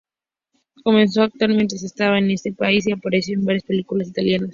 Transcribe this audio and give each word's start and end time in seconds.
Comenzó 0.83 1.21
a 1.21 1.25
actuar 1.25 1.51
mientras 1.51 1.83
estaba 1.83 2.17
en 2.17 2.31
este 2.31 2.51
país, 2.51 2.87
y 2.87 2.91
apareció 2.91 3.35
en 3.37 3.45
varias 3.45 3.65
películas 3.65 4.07
italianas. 4.07 4.49